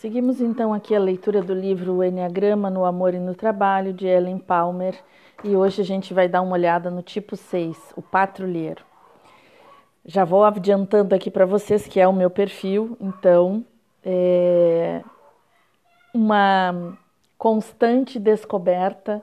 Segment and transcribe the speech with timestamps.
[0.00, 4.06] Seguimos então aqui a leitura do livro O Enneagrama no Amor e no Trabalho, de
[4.06, 4.98] Ellen Palmer,
[5.44, 8.82] e hoje a gente vai dar uma olhada no tipo 6, o patrulheiro.
[10.06, 13.62] Já vou adiantando aqui para vocês que é o meu perfil, então
[14.02, 15.04] é
[16.14, 16.96] uma
[17.36, 19.22] constante descoberta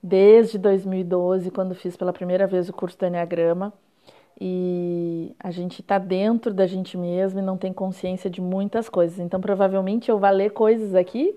[0.00, 3.72] desde 2012, quando fiz pela primeira vez o curso do Enneagrama
[4.46, 9.18] e a gente está dentro da gente mesmo e não tem consciência de muitas coisas.
[9.18, 11.34] Então, provavelmente eu vou ler coisas aqui,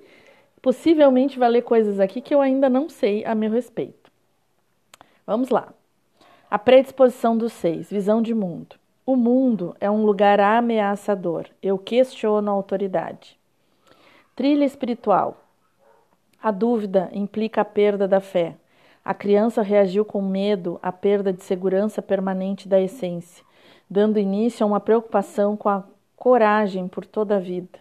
[0.62, 4.12] possivelmente vai ler coisas aqui que eu ainda não sei a meu respeito.
[5.26, 5.72] Vamos lá.
[6.52, 8.76] A predisposição dos seis, visão de mundo.
[9.06, 11.46] O mundo é um lugar ameaçador.
[11.64, 13.40] Eu questiono a autoridade.
[14.36, 15.42] Trilha espiritual.
[16.44, 18.58] A dúvida implica a perda da fé.
[19.08, 23.42] A criança reagiu com medo à perda de segurança permanente da essência,
[23.90, 27.80] dando início a uma preocupação com a coragem por toda a vida.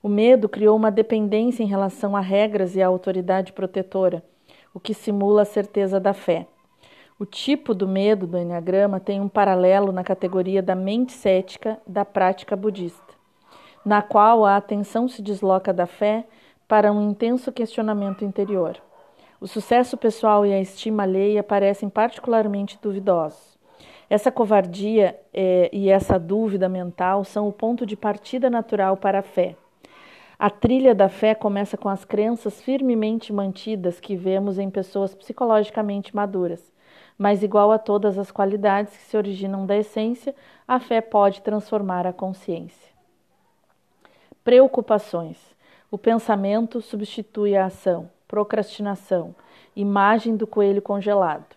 [0.00, 4.22] O medo criou uma dependência em relação a regras e à autoridade protetora,
[4.72, 6.46] o que simula a certeza da fé.
[7.18, 12.04] O tipo do medo do Enneagrama tem um paralelo na categoria da mente cética da
[12.04, 13.14] prática budista,
[13.84, 16.24] na qual a atenção se desloca da fé
[16.68, 18.85] para um intenso questionamento interior.
[19.38, 23.58] O sucesso pessoal e a estima alheia parecem particularmente duvidosos.
[24.08, 29.22] Essa covardia é, e essa dúvida mental são o ponto de partida natural para a
[29.22, 29.54] fé.
[30.38, 36.16] A trilha da fé começa com as crenças firmemente mantidas que vemos em pessoas psicologicamente
[36.16, 36.72] maduras.
[37.18, 40.34] Mas, igual a todas as qualidades que se originam da essência,
[40.66, 42.90] a fé pode transformar a consciência.
[44.42, 45.38] Preocupações.
[45.90, 49.34] O pensamento substitui a ação procrastinação,
[49.74, 51.56] imagem do coelho congelado.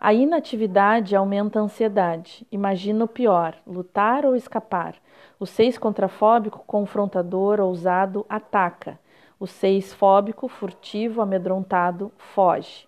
[0.00, 2.46] A inatividade aumenta a ansiedade.
[2.52, 4.94] Imagina o pior: lutar ou escapar.
[5.40, 8.98] O seis contrafóbico, confrontador, ousado, ataca.
[9.38, 12.86] O seis fóbico, furtivo, amedrontado, foge.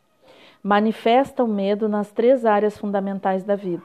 [0.62, 3.84] Manifesta o medo nas três áreas fundamentais da vida: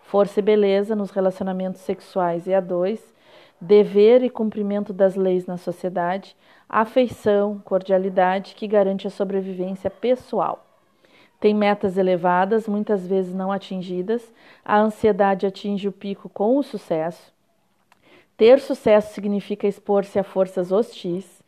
[0.00, 3.11] força e beleza nos relacionamentos sexuais e a dois,
[3.62, 6.36] dever e cumprimento das leis na sociedade,
[6.68, 10.66] afeição, cordialidade que garante a sobrevivência pessoal.
[11.38, 14.32] Tem metas elevadas, muitas vezes não atingidas,
[14.64, 17.32] a ansiedade atinge o pico com o sucesso.
[18.36, 21.40] Ter sucesso significa expor-se a forças hostis.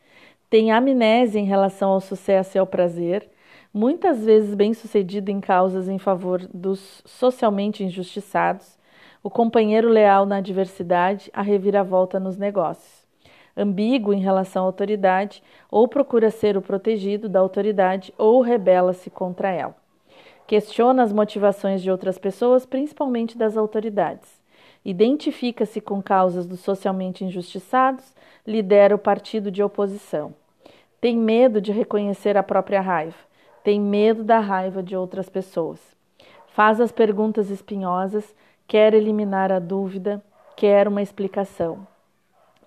[0.49, 3.29] Tem amnésia em relação ao sucesso e ao prazer,
[3.73, 8.74] muitas vezes bem-sucedido em causas em favor dos socialmente injustiçados,
[9.25, 13.05] o companheiro leal na adversidade, a reviravolta nos negócios
[13.55, 15.41] ambíguo em relação à autoridade,
[15.71, 19.75] ou procura ser o protegido da autoridade ou rebela-se contra ela.
[20.45, 24.29] Questiona as motivações de outras pessoas, principalmente das autoridades.
[24.83, 28.13] Identifica-se com causas dos socialmente injustiçados,
[28.45, 30.35] lidera o partido de oposição.
[31.01, 33.17] Tem medo de reconhecer a própria raiva,
[33.63, 35.79] tem medo da raiva de outras pessoas.
[36.47, 38.35] Faz as perguntas espinhosas,
[38.67, 40.23] quer eliminar a dúvida,
[40.55, 41.87] quer uma explicação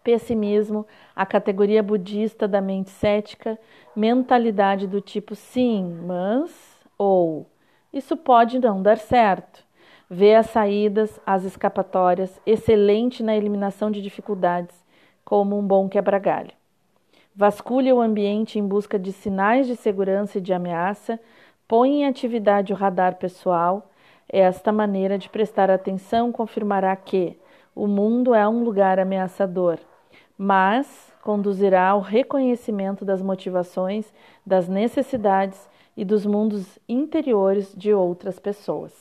[0.09, 3.59] pessimismo, a categoria budista da mente cética,
[3.95, 6.51] mentalidade do tipo sim, mas
[6.97, 7.47] ou
[7.93, 9.63] isso pode não dar certo.
[10.09, 14.75] Vê as saídas, as escapatórias, excelente na eliminação de dificuldades,
[15.27, 16.53] como um bom quebra-galho.
[17.37, 21.21] Vasculha o ambiente em busca de sinais de segurança e de ameaça,
[21.69, 23.88] põe em atividade o radar pessoal.
[24.29, 27.39] Esta maneira de prestar atenção confirmará que
[27.75, 29.79] o mundo é um lugar ameaçador,
[30.37, 34.13] mas conduzirá ao reconhecimento das motivações,
[34.45, 38.93] das necessidades e dos mundos interiores de outras pessoas.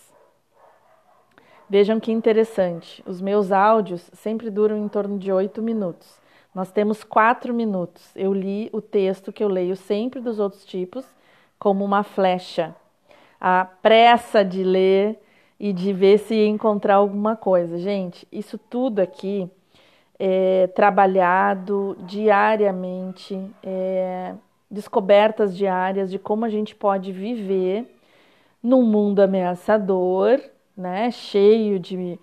[1.70, 6.20] Vejam que interessante, os meus áudios sempre duram em torno de oito minutos.
[6.56, 8.10] Nós temos quatro minutos.
[8.16, 11.06] Eu li o texto que eu leio sempre dos outros tipos
[11.60, 12.74] como uma flecha.
[13.40, 15.20] A pressa de ler
[15.60, 17.78] e de ver se encontrar alguma coisa.
[17.78, 19.50] Gente, isso tudo aqui
[20.20, 24.34] é, trabalhado diariamente, é,
[24.70, 27.86] descobertas diárias de como a gente pode viver
[28.62, 30.42] num mundo ameaçador,
[30.76, 32.20] né, cheio de,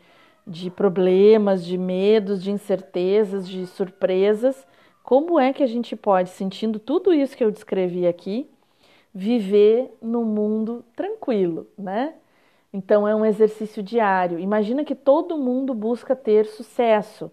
[0.46, 4.66] de problemas, de medos, de incertezas, de surpresas.
[5.02, 8.49] Como é que a gente pode, sentindo tudo isso que eu descrevi aqui,
[9.14, 12.14] viver num mundo tranquilo, né?
[12.72, 14.38] Então é um exercício diário.
[14.38, 17.31] Imagina que todo mundo busca ter sucesso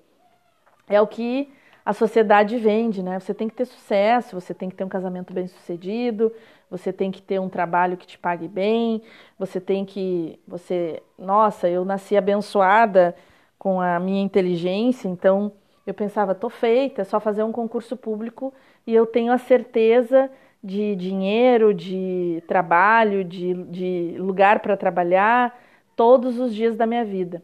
[0.88, 1.52] é o que
[1.86, 3.20] a sociedade vende, né?
[3.20, 6.32] Você tem que ter sucesso, você tem que ter um casamento bem sucedido,
[6.70, 9.02] você tem que ter um trabalho que te pague bem,
[9.38, 10.40] você tem que.
[10.48, 11.02] Você.
[11.18, 13.16] Nossa, eu nasci abençoada
[13.58, 15.52] com a minha inteligência, então
[15.86, 18.54] Eu pensava, tô feita, é só fazer um concurso público
[18.86, 20.30] e eu tenho a certeza
[20.64, 25.60] de dinheiro, de trabalho, de, de lugar para trabalhar
[25.96, 27.42] todos os dias da minha vida.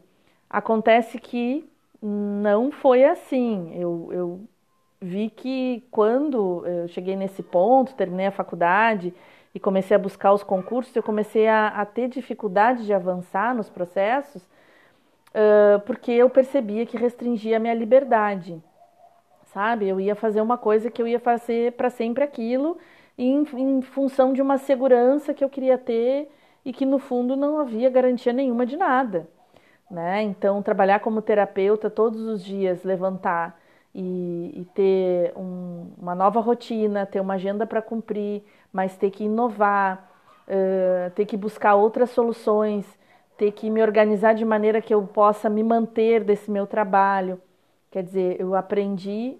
[0.48, 1.68] Acontece que
[2.00, 3.72] não foi assim.
[3.74, 4.40] Eu, eu
[5.00, 9.12] vi que quando eu cheguei nesse ponto, terminei a faculdade
[9.54, 13.68] e comecei a buscar os concursos, eu comecei a, a ter dificuldade de avançar nos
[13.68, 18.62] processos, uh, porque eu percebia que restringia a minha liberdade,
[19.46, 19.88] sabe?
[19.88, 22.78] Eu ia fazer uma coisa que eu ia fazer para sempre aquilo,
[23.18, 26.30] em, em função de uma segurança que eu queria ter
[26.64, 29.28] e que no fundo não havia garantia nenhuma de nada.
[29.90, 30.22] Né?
[30.22, 33.58] Então, trabalhar como terapeuta todos os dias, levantar
[33.94, 39.24] e, e ter um, uma nova rotina, ter uma agenda para cumprir, mas ter que
[39.24, 40.10] inovar,
[40.46, 42.86] uh, ter que buscar outras soluções,
[43.36, 47.40] ter que me organizar de maneira que eu possa me manter desse meu trabalho.
[47.90, 49.38] Quer dizer, eu aprendi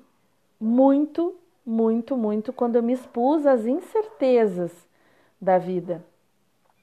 [0.59, 1.38] muito,
[1.69, 4.73] muito, muito quando eu me expus às incertezas
[5.39, 6.03] da vida.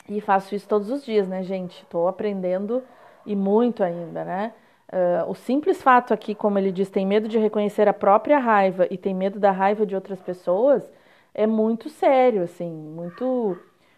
[0.08, 1.82] E faço isso todos os dias, né, gente?
[1.82, 2.84] Estou aprendendo
[3.26, 4.54] e muito ainda, né?
[4.94, 8.88] Uh, o simples fato aqui, como ele diz, tem medo de reconhecer a própria raiva
[8.92, 10.88] e tem medo da raiva de outras pessoas,
[11.34, 13.58] é muito sério, assim, muito.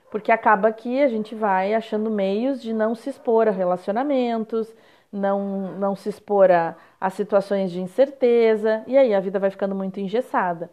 [0.09, 4.73] Porque acaba que a gente vai achando meios de não se expor a relacionamentos,
[5.11, 9.75] não, não se expor a, a situações de incerteza, e aí a vida vai ficando
[9.75, 10.69] muito engessada.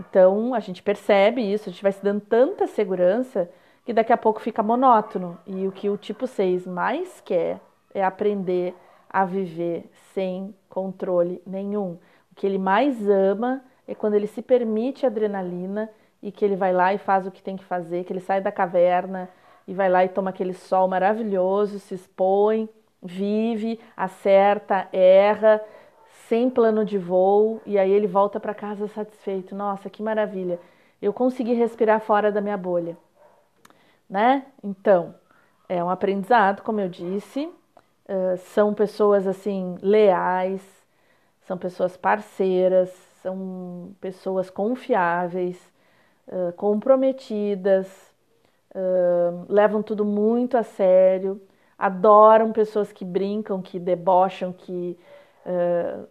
[0.00, 3.48] Então a gente percebe isso, a gente vai se dando tanta segurança
[3.84, 5.38] que daqui a pouco fica monótono.
[5.46, 7.60] E o que o tipo 6 mais quer
[7.92, 8.74] é aprender
[9.08, 11.98] a viver sem controle nenhum.
[12.32, 15.90] O que ele mais ama é quando ele se permite adrenalina
[16.22, 18.40] e que ele vai lá e faz o que tem que fazer, que ele sai
[18.40, 19.28] da caverna
[19.68, 22.68] e vai lá e toma aquele sol maravilhoso, se expõe,
[23.04, 25.60] vive, acerta, erra,
[26.28, 29.54] sem plano de voo e aí ele volta para casa satisfeito.
[29.54, 30.58] Nossa, que maravilha!
[31.02, 32.96] Eu consegui respirar fora da minha bolha,
[34.08, 34.46] né?
[34.62, 35.14] Então,
[35.68, 37.44] é um aprendizado, como eu disse.
[38.06, 40.62] Uh, são pessoas assim leais,
[41.42, 42.90] são pessoas parceiras,
[43.22, 45.72] são pessoas confiáveis
[46.56, 47.86] comprometidas,
[48.74, 51.40] uh, levam tudo muito a sério,
[51.84, 54.98] adoram pessoas que brincam, que debocham, que
[55.44, 56.08] uh,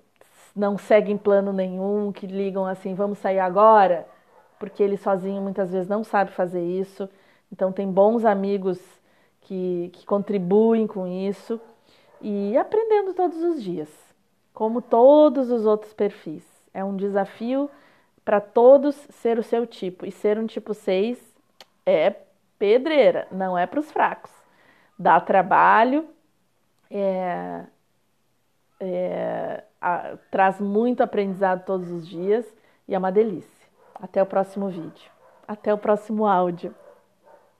[0.56, 4.08] não seguem plano nenhum, que ligam assim, vamos sair agora,
[4.60, 7.10] porque ele sozinho muitas vezes não sabe fazer isso.
[7.52, 8.80] Então tem bons amigos
[9.42, 11.60] que, que contribuem com isso
[12.22, 13.90] e aprendendo todos os dias,
[14.54, 16.46] como todos os outros perfis.
[16.72, 17.68] É um desafio
[18.24, 20.06] para todos ser o seu tipo.
[20.06, 21.18] E ser um tipo 6
[21.84, 22.16] é
[22.60, 24.43] pedreira, não é para os fracos.
[24.98, 26.08] Dá trabalho,
[26.90, 27.66] é,
[28.80, 32.46] é, a, traz muito aprendizado todos os dias
[32.88, 33.68] e é uma delícia.
[33.96, 35.12] Até o próximo vídeo.
[35.48, 36.74] Até o próximo áudio.